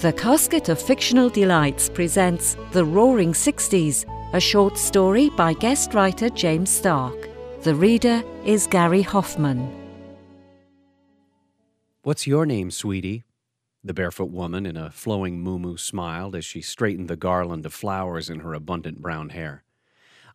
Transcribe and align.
The 0.00 0.12
Casket 0.12 0.68
of 0.68 0.80
Fictional 0.80 1.28
Delights 1.28 1.88
presents 1.88 2.56
The 2.70 2.84
Roaring 2.84 3.34
Sixties, 3.34 4.06
a 4.32 4.38
short 4.38 4.78
story 4.78 5.28
by 5.30 5.54
guest 5.54 5.92
writer 5.92 6.28
James 6.28 6.70
Stark. 6.70 7.28
The 7.62 7.74
reader 7.74 8.22
is 8.44 8.68
Gary 8.68 9.02
Hoffman. 9.02 9.68
What's 12.02 12.28
your 12.28 12.46
name, 12.46 12.70
sweetie? 12.70 13.24
The 13.82 13.92
barefoot 13.92 14.30
woman 14.30 14.66
in 14.66 14.76
a 14.76 14.92
flowing 14.92 15.42
muumuu 15.42 15.80
smiled 15.80 16.36
as 16.36 16.44
she 16.44 16.60
straightened 16.60 17.08
the 17.08 17.16
garland 17.16 17.66
of 17.66 17.74
flowers 17.74 18.30
in 18.30 18.38
her 18.38 18.54
abundant 18.54 19.02
brown 19.02 19.30
hair. 19.30 19.64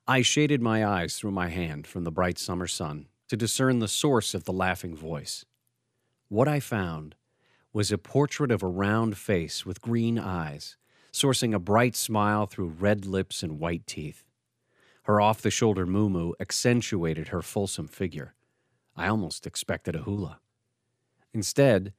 I 0.06 0.24
shaded 0.24 0.62
my 0.62 0.86
eyes 0.86 1.16
through 1.16 1.32
my 1.32 1.48
hand 1.48 1.88
from 1.88 2.04
the 2.04 2.12
bright 2.12 2.38
summer 2.38 2.68
sun 2.68 3.08
to 3.30 3.38
discern 3.38 3.80
the 3.80 3.88
source 3.88 4.34
of 4.34 4.44
the 4.44 4.52
laughing 4.52 4.94
voice. 4.94 5.46
What 6.28 6.50
I 6.50 6.60
found 6.60 7.16
was 7.74 7.92
a 7.92 7.98
portrait 7.98 8.52
of 8.52 8.62
a 8.62 8.68
round 8.68 9.18
face 9.18 9.66
with 9.66 9.82
green 9.82 10.20
eyes, 10.20 10.78
sourcing 11.12 11.54
a 11.54 11.60
bright 11.60 11.96
smile 11.96 12.46
through 12.46 12.68
red 12.68 13.06
lips 13.06 13.42
and 13.42 13.60
white 13.60 13.86
teeth. 13.88 14.24
Her 15.04 15.20
off 15.20 15.42
the 15.42 15.52
shoulder 15.52 15.86
muumuu 15.86 16.34
accentuated 16.40 17.30
her 17.30 17.42
fulsome 17.42 17.88
figure. 17.88 18.36
I 18.96 19.08
almost 19.08 19.48
expected 19.48 19.96
a 19.96 20.04
hula. 20.04 20.40
Instead, 21.34 21.94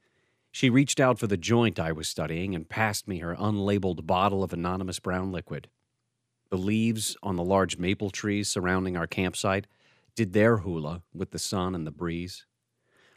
she 0.49 0.69
reached 0.69 1.01
out 1.01 1.19
for 1.19 1.27
the 1.27 1.35
joint 1.35 1.77
I 1.77 1.91
was 1.91 2.07
studying 2.07 2.55
and 2.55 2.69
passed 2.69 3.07
me 3.07 3.19
her 3.19 3.35
unlabeled 3.35 4.07
bottle 4.07 4.43
of 4.43 4.53
anonymous 4.53 4.99
brown 4.99 5.33
liquid. 5.33 5.67
The 6.49 6.57
leaves 6.57 7.17
on 7.21 7.35
the 7.35 7.43
large 7.43 7.77
maple 7.77 8.09
trees 8.09 8.47
surrounding 8.47 8.95
our 8.95 9.07
campsite 9.07 9.67
did 10.15 10.31
their 10.31 10.57
hula 10.57 11.01
with 11.13 11.31
the 11.31 11.39
sun 11.39 11.75
and 11.75 11.85
the 11.85 11.91
breeze. 11.91 12.45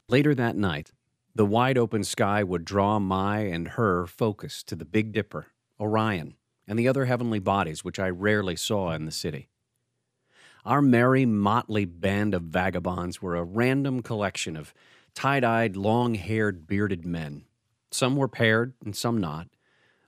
Later 0.09 0.35
that 0.35 0.57
night, 0.57 0.91
the 1.39 1.47
wide 1.47 1.79
open 1.79 2.03
sky 2.03 2.43
would 2.43 2.65
draw 2.65 2.99
my 2.99 3.39
and 3.39 3.69
her 3.69 4.09
focus 4.09 4.65
to 4.65 4.75
the 4.75 4.85
Big 4.85 5.13
Dipper, 5.13 5.47
Orion, 5.79 6.35
and 6.67 6.77
the 6.77 6.89
other 6.89 7.05
heavenly 7.05 7.39
bodies 7.39 7.85
which 7.85 8.01
I 8.01 8.11
rarely 8.11 8.57
saw 8.57 8.91
in 8.91 9.05
the 9.05 9.13
city. 9.13 9.49
Our 10.65 10.83
merry, 10.83 11.25
motley 11.27 11.85
band 11.85 12.35
of 12.35 12.43
vagabonds 12.43 13.23
were 13.23 13.37
a 13.37 13.45
random 13.45 14.03
collection 14.03 14.57
of 14.57 14.75
tie 15.15 15.39
dyed, 15.39 15.77
long 15.77 16.17
haired, 16.17 16.67
bearded 16.67 17.07
men. 17.07 17.45
Some 17.93 18.17
were 18.17 18.27
paired 18.27 18.75
and 18.85 18.97
some 18.97 19.19
not, 19.21 19.47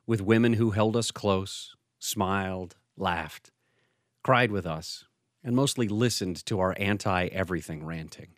with 0.08 0.20
women 0.20 0.54
who 0.54 0.72
held 0.72 0.97
us 0.97 1.12
close, 1.12 1.76
smiled, 2.00 2.74
laughed, 2.97 3.52
cried 4.24 4.50
with 4.50 4.66
us, 4.66 5.04
and 5.44 5.54
mostly 5.54 5.86
listened 5.86 6.44
to 6.47 6.58
our 6.58 6.74
anti 6.76 7.26
everything 7.26 7.86
ranting. 7.86 8.30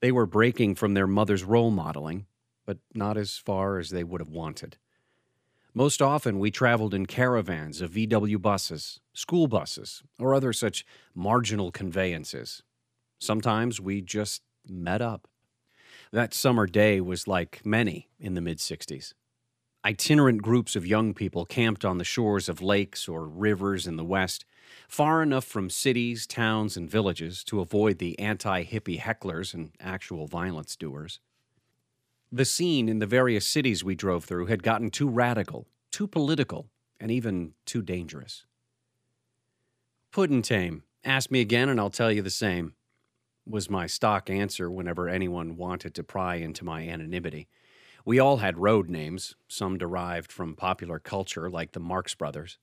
They 0.00 0.12
were 0.12 0.26
breaking 0.26 0.74
from 0.74 0.94
their 0.94 1.06
mother's 1.06 1.44
role 1.44 1.70
modeling, 1.70 2.26
but 2.64 2.78
not 2.94 3.16
as 3.16 3.38
far 3.38 3.78
as 3.78 3.90
they 3.90 4.04
would 4.04 4.20
have 4.20 4.30
wanted. 4.30 4.76
Most 5.74 6.00
often, 6.00 6.38
we 6.38 6.50
traveled 6.50 6.94
in 6.94 7.06
caravans 7.06 7.80
of 7.80 7.92
VW 7.92 8.40
buses, 8.40 9.00
school 9.12 9.46
buses, 9.46 10.02
or 10.18 10.34
other 10.34 10.52
such 10.52 10.86
marginal 11.14 11.70
conveyances. 11.70 12.62
Sometimes 13.18 13.80
we 13.80 14.00
just 14.00 14.42
met 14.66 15.02
up. 15.02 15.28
That 16.12 16.32
summer 16.32 16.66
day 16.66 17.00
was 17.00 17.28
like 17.28 17.60
many 17.64 18.08
in 18.18 18.34
the 18.34 18.40
mid 18.40 18.58
60s. 18.58 19.12
Itinerant 19.84 20.42
groups 20.42 20.76
of 20.76 20.86
young 20.86 21.14
people 21.14 21.44
camped 21.44 21.84
on 21.84 21.98
the 21.98 22.04
shores 22.04 22.48
of 22.48 22.62
lakes 22.62 23.06
or 23.06 23.28
rivers 23.28 23.86
in 23.86 23.96
the 23.96 24.04
West, 24.04 24.44
far 24.88 25.22
enough 25.22 25.44
from 25.44 25.70
cities, 25.70 26.26
towns, 26.26 26.76
and 26.76 26.90
villages 26.90 27.44
to 27.44 27.60
avoid 27.60 27.98
the 27.98 28.18
anti 28.18 28.64
hippie 28.64 29.00
hecklers 29.00 29.54
and 29.54 29.72
actual 29.80 30.26
violence 30.26 30.76
doers. 30.76 31.20
The 32.32 32.44
scene 32.44 32.88
in 32.88 32.98
the 32.98 33.06
various 33.06 33.46
cities 33.46 33.84
we 33.84 33.94
drove 33.94 34.24
through 34.24 34.46
had 34.46 34.62
gotten 34.62 34.90
too 34.90 35.08
radical, 35.08 35.66
too 35.90 36.06
political, 36.06 36.68
and 36.98 37.10
even 37.10 37.54
too 37.64 37.82
dangerous. 37.82 38.44
Puddin' 40.10 40.42
tame. 40.42 40.82
Ask 41.04 41.30
me 41.30 41.40
again 41.40 41.68
and 41.68 41.78
I'll 41.78 41.90
tell 41.90 42.10
you 42.10 42.22
the 42.22 42.30
same 42.30 42.74
was 43.46 43.70
my 43.70 43.86
stock 43.86 44.28
answer 44.28 44.70
whenever 44.70 45.08
anyone 45.08 45.56
wanted 45.56 45.94
to 45.94 46.02
pry 46.02 46.36
into 46.36 46.64
my 46.64 46.82
anonymity. 46.82 47.48
We 48.04 48.18
all 48.18 48.38
had 48.38 48.58
road 48.58 48.88
names, 48.88 49.34
some 49.48 49.78
derived 49.78 50.32
from 50.32 50.54
popular 50.54 50.98
culture, 50.98 51.48
like 51.48 51.72
the 51.72 51.80
Marx 51.80 52.14
Brothers. 52.14 52.58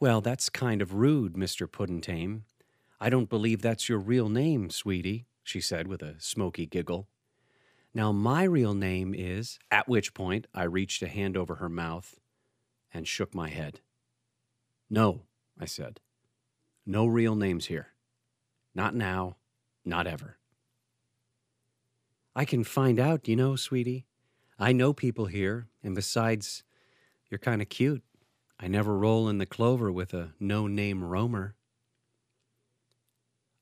Well, 0.00 0.20
that's 0.20 0.48
kind 0.48 0.80
of 0.80 0.94
rude, 0.94 1.34
Mr. 1.34 1.66
Puddentame. 1.66 2.42
I 3.00 3.10
don't 3.10 3.28
believe 3.28 3.62
that's 3.62 3.88
your 3.88 3.98
real 3.98 4.28
name, 4.28 4.70
sweetie, 4.70 5.26
she 5.42 5.60
said 5.60 5.88
with 5.88 6.02
a 6.02 6.14
smoky 6.20 6.66
giggle. 6.66 7.08
Now, 7.92 8.12
my 8.12 8.44
real 8.44 8.74
name 8.74 9.12
is. 9.16 9.58
At 9.72 9.88
which 9.88 10.14
point, 10.14 10.46
I 10.54 10.64
reached 10.64 11.02
a 11.02 11.08
hand 11.08 11.36
over 11.36 11.56
her 11.56 11.68
mouth 11.68 12.20
and 12.94 13.08
shook 13.08 13.34
my 13.34 13.48
head. 13.48 13.80
No, 14.88 15.22
I 15.58 15.64
said. 15.64 16.00
No 16.86 17.06
real 17.06 17.34
names 17.34 17.66
here. 17.66 17.88
Not 18.76 18.94
now, 18.94 19.36
not 19.84 20.06
ever. 20.06 20.38
I 22.36 22.44
can 22.44 22.62
find 22.62 23.00
out, 23.00 23.26
you 23.26 23.34
know, 23.34 23.56
sweetie. 23.56 24.06
I 24.60 24.72
know 24.72 24.92
people 24.92 25.26
here, 25.26 25.66
and 25.82 25.96
besides, 25.96 26.62
you're 27.28 27.38
kind 27.38 27.60
of 27.60 27.68
cute. 27.68 28.04
I 28.60 28.66
never 28.66 28.96
roll 28.98 29.28
in 29.28 29.38
the 29.38 29.46
clover 29.46 29.90
with 29.92 30.12
a 30.12 30.32
no 30.40 30.66
name 30.66 31.04
roamer. 31.04 31.54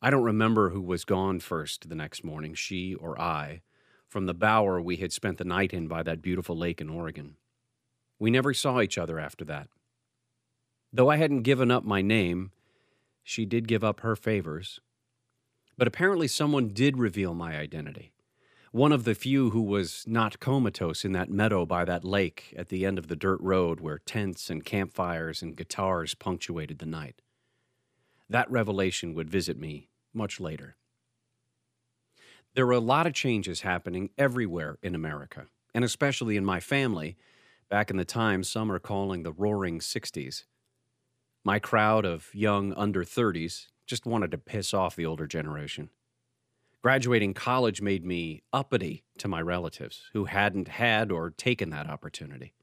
I 0.01 0.11
don't 0.11 0.23
remember 0.23 0.71
who 0.71 0.81
was 0.81 1.05
gone 1.05 1.41
first 1.41 1.89
the 1.89 1.95
next 1.95 2.25
morning, 2.25 2.55
she 2.55 2.95
or 2.95 3.21
I, 3.21 3.63
from 4.09 4.27
the 4.27 4.35
bower 4.35 4.81
we 4.81 4.97
had 4.97 5.13
spent 5.13 5.39
the 5.39 5.45
night 5.45 5.75
in 5.75 5.87
by 5.87 6.03
that 6.03 6.23
beautiful 6.23 6.57
lake 6.57 6.81
in 6.81 6.89
Oregon. 6.89 7.37
We 8.19 8.31
never 8.31 8.55
saw 8.55 8.81
each 8.81 8.97
other 8.97 9.19
after 9.19 9.45
that. 9.45 9.69
Though 10.93 11.11
I 11.11 11.17
hadn't 11.17 11.43
given 11.43 11.71
up 11.71 11.85
my 11.85 12.01
name, 12.01 12.53
she 13.23 13.45
did 13.45 13.69
give 13.69 13.85
up 13.85 14.01
her 14.01 14.17
favors, 14.17 14.81
but 15.77 15.89
apparently, 15.89 16.29
someone 16.29 16.69
did 16.69 16.97
reveal 16.97 17.35
my 17.35 17.59
identity. 17.59 18.13
One 18.73 18.93
of 18.93 19.05
the 19.05 19.15
few 19.15 19.51
who 19.51 19.63
was 19.63 20.05
not 20.07 20.41
comatose 20.41 21.05
in 21.05 21.13
that 21.13 21.31
meadow 21.31 21.65
by 21.65 21.85
that 21.85 22.05
lake 22.05 22.53
at 22.57 22.69
the 22.69 22.85
end 22.85 22.99
of 22.99 23.09
the 23.09 23.17
dirt 23.17 23.41
road 23.41 23.81
where 23.81 23.99
tents 23.99 24.51
and 24.51 24.65
campfires 24.65 25.41
and 25.41 25.57
guitars 25.57 26.15
punctuated 26.15 26.79
the 26.79 26.87
night. 26.87 27.23
That 28.29 28.51
revelation 28.51 29.15
would 29.15 29.31
visit 29.31 29.57
me 29.57 29.89
much 30.13 30.41
later. 30.41 30.77
There 32.55 32.67
were 32.67 32.73
a 32.73 32.81
lot 32.81 33.07
of 33.07 33.13
changes 33.13 33.61
happening 33.61 34.11
everywhere 34.19 34.79
in 34.83 34.95
America, 34.95 35.47
and 35.75 35.85
especially 35.85 36.37
in 36.37 36.45
my 36.45 36.59
family, 36.59 37.17
back 37.69 37.91
in 37.91 37.99
the 37.99 38.05
time 38.05 38.43
some 38.43 38.73
are 38.73 38.79
calling 38.79 39.23
the 39.23 39.33
roaring 39.33 39.79
60s. 39.79 40.45
My 41.45 41.59
crowd 41.59 42.05
of 42.05 42.35
young 42.35 42.73
under 42.73 43.05
30s 43.05 43.69
just 43.87 44.07
wanted 44.07 44.33
to 44.33 44.39
piss 44.39 44.75
off 44.75 44.97
the 44.97 45.07
older 45.07 45.27
generation. 45.27 45.91
Graduating 46.87 47.35
college 47.35 47.83
made 47.83 48.05
me 48.05 48.45
uppity 48.53 49.03
to 49.19 49.27
my 49.27 49.41
relatives 49.41 50.09
who 50.13 50.27
hadn't 50.27 50.69
had 50.69 51.11
or 51.11 51.31
taken 51.31 51.71
that 51.71 51.91
opportunity. 51.91 52.55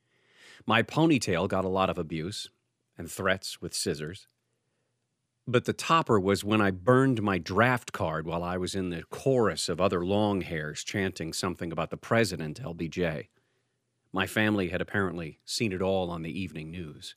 My 0.66 0.81
ponytail 0.81 1.50
got 1.50 1.66
a 1.66 1.67
lot 1.67 1.89
of 1.89 1.97
abuse 1.97 2.50
and 2.97 3.11
threats 3.11 3.59
with 3.61 3.73
scissors. 3.73 4.29
But 5.45 5.66
the 5.66 5.73
topper 5.73 6.22
was 6.22 6.41
when 6.41 6.61
I 6.61 6.72
burned 6.72 7.22
my 7.22 7.38
draft 7.38 7.91
card 7.91 8.25
while 8.25 8.45
I 8.45 8.56
was 8.56 8.75
in 8.75 8.91
the 8.91 9.03
chorus 9.09 9.67
of 9.67 9.81
other 9.81 10.06
long 10.06 10.40
hairs 10.40 10.85
chanting 10.85 11.34
something 11.34 11.73
about 11.73 11.90
the 11.90 11.97
president, 11.97 12.63
LBJ. 12.63 13.28
My 14.13 14.25
family 14.25 14.69
had 14.69 14.79
apparently 14.79 15.40
seen 15.44 15.73
it 15.73 15.81
all 15.81 16.09
on 16.09 16.22
the 16.22 16.40
evening 16.40 16.72
news. 16.72 17.16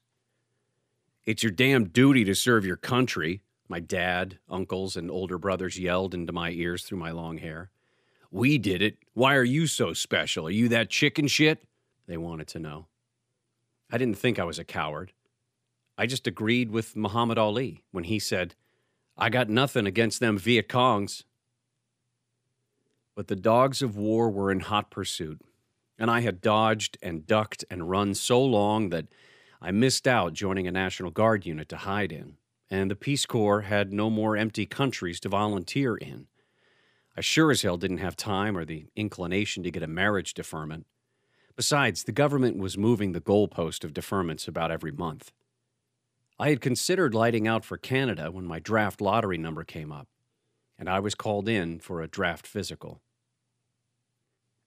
It's 1.25 1.45
your 1.45 1.53
damn 1.53 1.85
duty 1.85 2.25
to 2.25 2.35
serve 2.35 2.67
your 2.67 2.77
country, 2.77 3.43
my 3.69 3.81
dad, 3.81 4.39
uncles, 4.49 4.97
and 4.97 5.11
older 5.11 5.39
brothers 5.39 5.79
yelled 5.79 6.15
into 6.15 6.33
my 6.33 6.51
ears 6.51 6.83
through 6.83 6.99
my 6.99 7.11
long 7.11 7.39
hair. 7.39 7.71
We 8.31 8.59
did 8.59 8.83
it. 8.83 8.99
Why 9.15 9.35
are 9.35 9.45
you 9.45 9.67
so 9.67 9.93
special? 9.93 10.47
Are 10.47 10.51
you 10.51 10.69
that 10.69 10.91
chicken 10.91 11.27
shit? 11.27 11.65
They 12.07 12.17
wanted 12.17 12.49
to 12.49 12.59
know. 12.59 12.87
I 13.91 13.99
didn't 13.99 14.19
think 14.19 14.39
I 14.39 14.45
was 14.45 14.59
a 14.59 14.65
coward. 14.65 15.13
I 15.99 16.07
just 16.07 16.27
agreed 16.27 16.71
with 16.71 16.97
Muhammad 16.97 17.39
Ali 17.39 17.83
when 17.93 18.05
he 18.05 18.19
said, 18.19 18.55
I 19.17 19.31
got 19.31 19.49
nothing 19.49 19.87
against 19.87 20.21
them 20.21 20.39
Viet 20.39 20.69
Congs. 20.69 21.25
But 23.15 23.29
the 23.29 23.37
dogs 23.37 23.81
of 23.81 23.97
war 23.97 24.29
were 24.29 24.53
in 24.53 24.61
hot 24.61 24.91
pursuit, 24.91 25.41
and 25.99 26.11
I 26.11 26.21
had 26.21 26.43
dodged 26.43 26.99
and 27.01 27.27
ducked 27.27 27.65
and 27.71 27.89
run 27.89 28.15
so 28.15 28.43
long 28.43 28.91
that 28.91 29.07
I 29.63 29.71
missed 29.71 30.07
out 30.07 30.35
joining 30.35 30.67
a 30.67 30.73
National 30.73 31.11
Guard 31.11 31.47
unit 31.47 31.69
to 31.71 31.79
hide 31.79 32.13
in 32.13 32.37
and 32.71 32.91
the 32.91 32.97
Peace 32.97 33.27
Corps 33.27 33.63
had 33.63 33.93
no 33.93 34.11
more 34.11 34.37
empty 34.37 34.67
countries 34.67 35.21
to 35.21 35.29
volunteer 35.29 35.97
in. 35.97 36.27
I 37.17 37.21
sure 37.21 37.51
as 37.51 37.63
hell 37.63 37.77
didn't 37.77 37.99
have 37.99 38.17
time 38.17 38.57
or 38.57 38.65
the 38.65 38.87
inclination 38.95 39.63
to 39.63 39.71
get 39.71 39.83
a 39.83 39.87
marriage 39.87 40.35
deferment. 40.35 40.87
Besides, 41.57 42.05
the 42.05 42.13
government 42.13 42.59
was 42.59 42.77
moving 42.77 43.13
the 43.13 43.21
goalpost 43.21 43.85
of 43.85 43.95
deferments 43.95 44.47
about 44.47 44.71
every 44.71 44.93
month. 44.93 45.33
I 46.39 46.51
had 46.51 46.61
considered 46.61 47.15
lighting 47.15 47.49
out 47.49 47.65
for 47.65 47.79
Canada 47.79 48.31
when 48.31 48.45
my 48.45 48.59
draft 48.59 49.01
lottery 49.01 49.39
number 49.39 49.65
came 49.65 49.91
up, 49.91 50.09
and 50.79 50.89
I 50.89 51.01
was 51.01 51.15
called 51.15 51.49
in 51.49 51.79
for 51.79 52.03
a 52.03 52.09
draft 52.09 52.47
physical. 52.47 53.01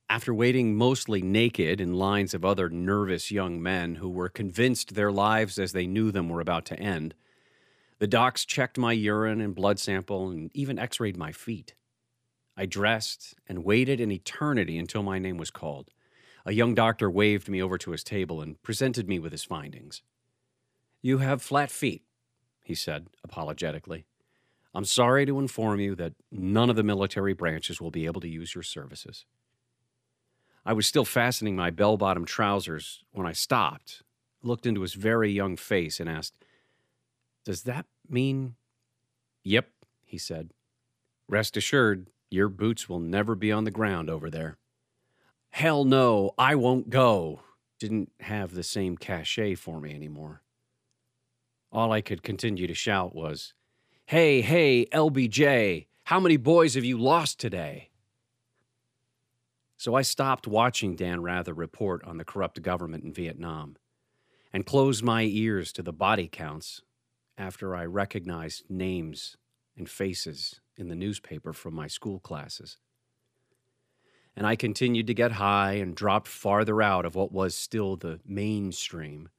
After 0.10 0.34
waiting 0.34 0.76
mostly 0.76 1.22
naked 1.22 1.80
in 1.80 1.94
lines 1.94 2.34
of 2.34 2.44
other 2.44 2.68
nervous 2.68 3.30
young 3.30 3.62
men 3.62 3.96
who 3.96 4.10
were 4.10 4.30
convinced 4.30 4.96
their 4.96 5.12
lives 5.12 5.60
as 5.60 5.72
they 5.72 5.86
knew 5.86 6.10
them 6.10 6.30
were 6.30 6.42
about 6.42 6.66
to 6.66 6.80
end, 6.80 7.14
the 8.00 8.08
docs 8.08 8.46
checked 8.46 8.78
my 8.78 8.94
urine 8.94 9.42
and 9.42 9.54
blood 9.54 9.78
sample 9.78 10.30
and 10.30 10.50
even 10.54 10.80
x 10.80 11.00
rayed 11.00 11.18
my 11.18 11.32
feet. 11.32 11.76
I 12.58 12.66
dressed 12.66 13.36
and 13.48 13.64
waited 13.64 14.02
an 14.02 14.12
eternity 14.12 14.78
until 14.78 15.04
my 15.04 15.20
name 15.20 15.38
was 15.38 15.52
called. 15.52 15.92
A 16.46 16.54
young 16.54 16.74
doctor 16.74 17.10
waved 17.10 17.48
me 17.48 17.62
over 17.62 17.78
to 17.78 17.92
his 17.92 18.04
table 18.04 18.42
and 18.42 18.62
presented 18.64 19.08
me 19.08 19.20
with 19.20 19.32
his 19.32 19.44
findings. 19.44 20.02
You 21.02 21.20
have 21.20 21.42
flat 21.42 21.72
feet, 21.72 22.04
he 22.64 22.76
said 22.76 23.08
apologetically. 23.24 24.06
I'm 24.74 24.86
sorry 24.86 25.26
to 25.26 25.40
inform 25.40 25.80
you 25.80 25.96
that 25.96 26.14
none 26.32 26.70
of 26.70 26.76
the 26.76 26.84
military 26.84 27.34
branches 27.34 27.82
will 27.82 27.92
be 27.92 28.06
able 28.06 28.22
to 28.22 28.28
use 28.28 28.54
your 28.54 28.64
services. 28.64 29.26
I 30.66 30.74
was 30.74 30.86
still 30.86 31.06
fastening 31.06 31.56
my 31.56 31.70
bell 31.70 31.98
bottom 31.98 32.26
trousers 32.26 33.04
when 33.12 33.26
I 33.26 33.32
stopped, 33.32 34.04
looked 34.44 34.66
into 34.66 34.82
his 34.82 34.94
very 34.94 35.32
young 35.32 35.56
face, 35.56 36.00
and 36.00 36.10
asked, 36.10 36.34
Does 37.46 37.64
that 37.64 37.86
mean? 38.08 38.56
Yep, 39.44 39.70
he 40.06 40.18
said. 40.18 40.52
Rest 41.28 41.58
assured, 41.58 42.08
your 42.30 42.50
boots 42.50 42.88
will 42.88 43.00
never 43.00 43.36
be 43.36 43.52
on 43.52 43.64
the 43.64 43.72
ground 43.72 44.10
over 44.10 44.30
there. 44.30 44.58
Hell 45.52 45.84
no, 45.84 46.32
I 46.38 46.56
won't 46.56 46.90
go. 46.90 47.42
Didn't 47.80 48.12
have 48.20 48.54
the 48.54 48.64
same 48.64 48.98
cachet 48.98 49.56
for 49.56 49.80
me 49.80 49.94
anymore. 49.94 50.42
All 51.72 51.92
I 51.92 52.02
could 52.02 52.24
continue 52.24 52.68
to 52.68 52.74
shout 52.74 53.16
was, 53.16 53.54
Hey, 54.06 54.42
hey, 54.42 54.86
LBJ, 54.88 55.88
how 56.06 56.20
many 56.20 56.38
boys 56.38 56.74
have 56.74 56.84
you 56.84 56.98
lost 56.98 57.40
today? 57.40 57.90
So 59.78 59.96
I 59.96 60.02
stopped 60.02 60.48
watching 60.48 60.96
Dan 60.96 61.22
Rather 61.22 61.54
report 61.54 62.04
on 62.04 62.18
the 62.18 62.26
corrupt 62.26 62.62
government 62.62 63.04
in 63.04 63.14
Vietnam 63.14 63.78
and 64.52 64.66
closed 64.66 65.04
my 65.04 65.24
ears 65.24 65.72
to 65.74 65.84
the 65.84 65.94
body 65.94 66.28
counts 66.28 66.82
after 67.40 67.74
I 67.74 67.86
recognized 67.86 68.70
names 68.70 69.38
and 69.78 69.90
faces 69.90 70.60
in 70.76 70.90
the 70.90 70.96
newspaper 70.96 71.54
from 71.54 71.74
my 71.74 71.88
school 71.88 72.20
classes. 72.20 72.78
And 74.36 74.46
I 74.46 74.56
continued 74.56 75.08
to 75.08 75.14
get 75.14 75.34
high 75.34 75.74
and 75.74 75.96
dropped 75.96 76.28
farther 76.28 76.82
out 76.82 77.06
of 77.06 77.16
what 77.16 77.32
was 77.32 77.56
still 77.56 77.96
the 77.96 78.20
mainstream. 78.26 79.30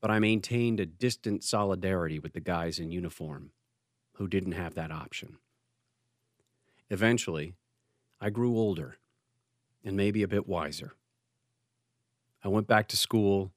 But 0.00 0.10
I 0.10 0.18
maintained 0.18 0.78
a 0.78 0.86
distant 0.86 1.42
solidarity 1.42 2.18
with 2.18 2.34
the 2.34 2.40
guys 2.40 2.78
in 2.78 2.92
uniform 2.92 3.50
who 4.14 4.28
didn't 4.28 4.52
have 4.52 4.74
that 4.74 4.92
option. 4.92 5.38
Eventually, 6.90 7.54
I 8.20 8.30
grew 8.30 8.56
older 8.56 8.98
and 9.84 9.96
maybe 9.96 10.22
a 10.22 10.28
bit 10.28 10.46
wiser. 10.46 10.94
I 12.44 12.48
went 12.48 12.66
back 12.66 12.88
to 12.88 12.96
school, 12.96 13.52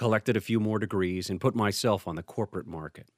collected 0.00 0.34
a 0.34 0.40
few 0.40 0.58
more 0.58 0.78
degrees, 0.78 1.28
and 1.28 1.42
put 1.42 1.54
myself 1.54 2.08
on 2.08 2.16
the 2.16 2.22
corporate 2.22 2.66
market. 2.66 3.10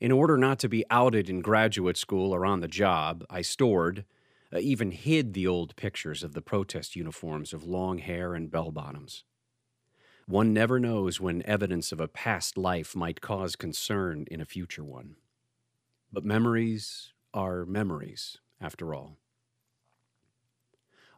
In 0.00 0.10
order 0.10 0.36
not 0.36 0.58
to 0.58 0.68
be 0.68 0.84
outed 0.90 1.30
in 1.30 1.42
graduate 1.42 1.96
school 1.96 2.34
or 2.34 2.44
on 2.44 2.58
the 2.58 2.66
job, 2.66 3.24
I 3.30 3.42
stored, 3.42 4.04
uh, 4.52 4.58
even 4.58 4.90
hid 4.90 5.32
the 5.32 5.46
old 5.46 5.76
pictures 5.76 6.24
of 6.24 6.34
the 6.34 6.42
protest 6.42 6.96
uniforms 6.96 7.52
of 7.52 7.62
long 7.62 7.98
hair 7.98 8.34
and 8.34 8.50
bell 8.50 8.72
bottoms. 8.72 9.22
One 10.26 10.52
never 10.52 10.80
knows 10.80 11.20
when 11.20 11.46
evidence 11.46 11.92
of 11.92 12.00
a 12.00 12.08
past 12.08 12.58
life 12.58 12.96
might 12.96 13.20
cause 13.20 13.54
concern 13.54 14.24
in 14.32 14.40
a 14.40 14.44
future 14.44 14.82
one. 14.82 15.14
But 16.12 16.24
memories 16.24 17.12
are 17.32 17.64
memories, 17.64 18.38
after 18.60 18.92
all. 18.92 19.18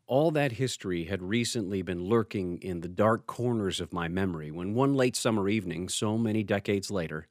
All 0.06 0.30
that 0.30 0.52
history 0.52 1.04
had 1.04 1.22
recently 1.22 1.82
been 1.82 2.04
lurking 2.04 2.58
in 2.58 2.80
the 2.80 2.88
dark 2.88 3.26
corners 3.26 3.80
of 3.80 3.92
my 3.92 4.06
memory 4.06 4.50
when 4.50 4.74
one 4.74 4.94
late 4.94 5.16
summer 5.16 5.48
evening, 5.48 5.88
so 5.88 6.16
many 6.16 6.42
decades 6.44 6.90
later, 6.90 7.26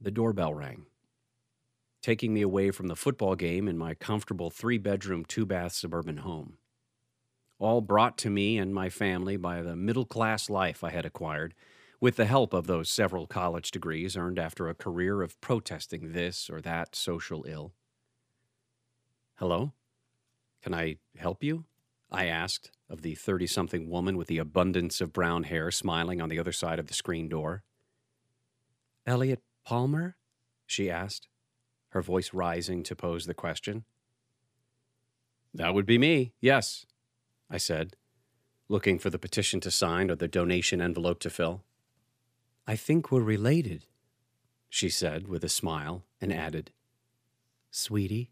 the 0.00 0.10
doorbell 0.10 0.54
rang, 0.54 0.86
taking 2.00 2.32
me 2.32 2.40
away 2.40 2.70
from 2.70 2.86
the 2.86 2.96
football 2.96 3.34
game 3.34 3.68
in 3.68 3.76
my 3.76 3.92
comfortable 3.92 4.50
three 4.50 4.78
bedroom, 4.78 5.24
two 5.24 5.44
bath 5.44 5.72
suburban 5.72 6.18
home 6.18 6.56
all 7.60 7.82
brought 7.82 8.16
to 8.16 8.30
me 8.30 8.58
and 8.58 8.74
my 8.74 8.88
family 8.88 9.36
by 9.36 9.60
the 9.62 9.76
middle 9.76 10.06
class 10.06 10.48
life 10.48 10.82
I 10.82 10.90
had 10.90 11.04
acquired, 11.04 11.54
with 12.00 12.16
the 12.16 12.24
help 12.24 12.54
of 12.54 12.66
those 12.66 12.90
several 12.90 13.26
college 13.26 13.70
degrees 13.70 14.16
earned 14.16 14.38
after 14.38 14.68
a 14.68 14.74
career 14.74 15.20
of 15.20 15.38
protesting 15.42 16.12
this 16.12 16.48
or 16.48 16.62
that 16.62 16.96
social 16.96 17.44
ill. 17.46 17.74
Hello? 19.34 19.74
Can 20.62 20.74
I 20.74 20.96
help 21.16 21.42
you? 21.42 21.64
I 22.10 22.26
asked 22.26 22.70
of 22.88 23.02
the 23.02 23.14
30 23.14 23.46
something 23.46 23.88
woman 23.88 24.16
with 24.16 24.26
the 24.26 24.38
abundance 24.38 25.00
of 25.00 25.12
brown 25.12 25.44
hair 25.44 25.70
smiling 25.70 26.20
on 26.20 26.28
the 26.28 26.38
other 26.38 26.52
side 26.52 26.78
of 26.78 26.88
the 26.88 26.94
screen 26.94 27.28
door. 27.28 27.62
Elliot 29.06 29.42
Palmer? 29.64 30.16
she 30.66 30.90
asked, 30.90 31.28
her 31.90 32.02
voice 32.02 32.32
rising 32.32 32.82
to 32.84 32.94
pose 32.94 33.26
the 33.26 33.34
question. 33.34 33.84
That 35.52 35.74
would 35.74 35.86
be 35.86 35.98
me, 35.98 36.32
yes, 36.40 36.86
I 37.48 37.58
said, 37.58 37.96
looking 38.68 38.98
for 38.98 39.10
the 39.10 39.18
petition 39.18 39.58
to 39.60 39.70
sign 39.70 40.10
or 40.10 40.14
the 40.14 40.28
donation 40.28 40.80
envelope 40.80 41.18
to 41.20 41.30
fill. 41.30 41.64
I 42.66 42.76
think 42.76 43.10
we're 43.10 43.20
related, 43.20 43.86
she 44.68 44.88
said 44.88 45.26
with 45.26 45.42
a 45.42 45.48
smile 45.48 46.04
and 46.20 46.32
added, 46.32 46.70
Sweetie. 47.72 48.30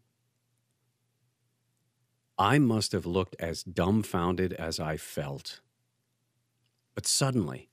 I 2.39 2.57
must 2.57 2.93
have 2.93 3.05
looked 3.05 3.35
as 3.37 3.63
dumbfounded 3.63 4.53
as 4.53 4.79
I 4.79 4.95
felt. 4.95 5.59
But 6.95 7.05
suddenly, 7.05 7.69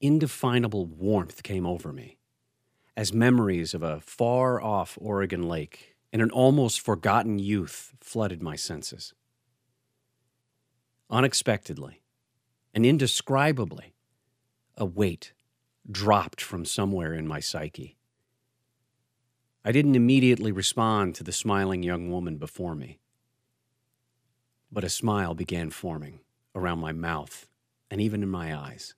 indefinable 0.00 0.86
warmth 0.86 1.42
came 1.42 1.66
over 1.66 1.92
me 1.92 2.16
as 2.96 3.12
memories 3.12 3.74
of 3.74 3.82
a 3.82 4.00
far 4.00 4.60
off 4.60 4.96
Oregon 5.00 5.42
lake 5.42 5.96
and 6.12 6.22
an 6.22 6.30
almost 6.30 6.80
forgotten 6.80 7.38
youth 7.38 7.92
flooded 8.00 8.42
my 8.42 8.56
senses 8.56 9.12
unexpectedly 11.10 12.02
and 12.72 12.84
indescribably, 12.84 13.94
a 14.76 14.84
weight 14.84 15.32
dropped 15.88 16.40
from 16.40 16.64
somewhere 16.64 17.14
in 17.14 17.28
my 17.28 17.38
psyche. 17.38 17.96
I 19.64 19.70
didn't 19.70 19.94
immediately 19.94 20.50
respond 20.50 21.14
to 21.14 21.24
the 21.24 21.32
smiling 21.32 21.82
young 21.82 22.10
woman 22.10 22.36
before 22.36 22.74
me, 22.74 22.98
but 24.74 24.84
a 24.84 24.88
smile 24.88 25.34
began 25.34 25.70
forming 25.70 26.18
around 26.54 26.80
my 26.80 26.92
mouth 26.92 27.46
and 27.90 28.00
even 28.00 28.22
in 28.24 28.28
my 28.28 28.54
eyes. 28.54 28.94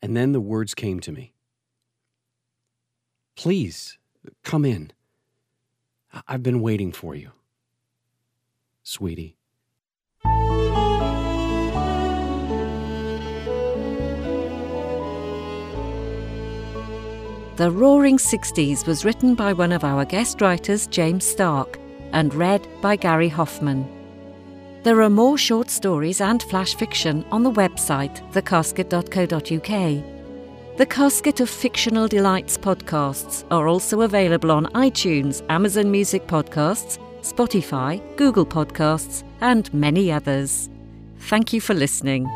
And 0.00 0.16
then 0.16 0.30
the 0.30 0.40
words 0.40 0.74
came 0.74 1.00
to 1.00 1.12
me 1.12 1.34
Please, 3.34 3.98
come 4.44 4.64
in. 4.64 4.92
I've 6.26 6.42
been 6.42 6.60
waiting 6.60 6.92
for 6.92 7.14
you. 7.14 7.32
Sweetie. 8.82 9.36
The 17.56 17.70
Roaring 17.70 18.18
Sixties 18.18 18.86
was 18.86 19.04
written 19.04 19.34
by 19.34 19.52
one 19.52 19.72
of 19.72 19.82
our 19.82 20.04
guest 20.04 20.40
writers, 20.40 20.86
James 20.86 21.24
Stark, 21.24 21.78
and 22.12 22.32
read 22.34 22.66
by 22.80 22.96
Gary 22.96 23.28
Hoffman. 23.28 23.95
There 24.86 25.02
are 25.02 25.10
more 25.10 25.36
short 25.36 25.68
stories 25.68 26.20
and 26.20 26.40
flash 26.44 26.76
fiction 26.76 27.24
on 27.32 27.42
the 27.42 27.50
website 27.50 28.22
thecasket.co.uk. 28.30 30.78
The 30.78 30.86
Casket 30.86 31.40
of 31.40 31.50
Fictional 31.50 32.06
Delights 32.06 32.56
podcasts 32.56 33.44
are 33.50 33.66
also 33.66 34.02
available 34.02 34.52
on 34.52 34.66
iTunes, 34.66 35.44
Amazon 35.48 35.90
Music 35.90 36.28
Podcasts, 36.28 37.00
Spotify, 37.22 38.00
Google 38.16 38.46
Podcasts, 38.46 39.24
and 39.40 39.74
many 39.74 40.12
others. 40.12 40.70
Thank 41.18 41.52
you 41.52 41.60
for 41.60 41.74
listening. 41.74 42.28